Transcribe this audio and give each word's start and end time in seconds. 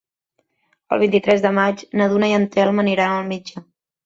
El 0.95 1.01
vint-i-tres 1.03 1.43
de 1.43 1.51
maig 1.57 1.83
na 2.01 2.09
Duna 2.15 2.31
i 2.33 2.35
en 2.39 2.49
Telm 2.57 2.83
aniran 2.87 3.15
al 3.21 3.31
metge. 3.31 3.65